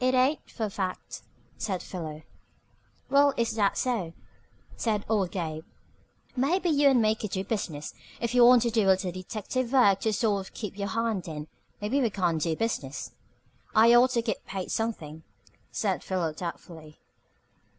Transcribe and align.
"It 0.00 0.12
ain't, 0.12 0.50
for 0.50 0.64
a 0.66 0.70
fact," 0.70 1.22
said 1.56 1.82
Philo. 1.82 2.24
"Well, 3.08 3.32
if 3.38 3.52
that's 3.52 3.80
so," 3.80 4.12
said 4.76 5.02
old 5.08 5.30
Gabe, 5.30 5.64
"maybe 6.36 6.68
you 6.68 6.90
and 6.90 7.00
me 7.00 7.14
could 7.14 7.30
do 7.30 7.42
business. 7.42 7.94
If 8.20 8.34
you 8.34 8.44
want 8.44 8.60
to 8.64 8.70
do 8.70 8.84
a 8.84 8.88
little 8.92 9.10
detective 9.12 9.72
work 9.72 10.00
to 10.00 10.12
sort 10.12 10.46
of 10.46 10.52
keep 10.52 10.76
your 10.78 10.88
hand 10.88 11.26
in, 11.26 11.48
maybe 11.80 12.02
we 12.02 12.10
can 12.10 12.36
do 12.36 12.54
business." 12.54 13.12
"I 13.74 13.94
ought 13.94 14.10
to 14.10 14.20
git 14.20 14.44
paid 14.44 14.70
something," 14.70 15.22
said 15.70 16.04
Philo 16.04 16.34
doubtfully. 16.34 16.98